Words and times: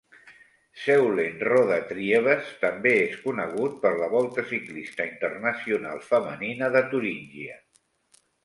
Zeulenroda-Triebes 0.83 2.49
també 2.63 2.93
és 3.03 3.13
conegut 3.27 3.77
per 3.85 3.93
la 4.01 4.09
Volta 4.15 4.47
ciclista 4.55 5.09
internacional 5.13 6.05
femenina 6.11 6.75
de 6.79 6.83
Turíngia. 6.95 7.63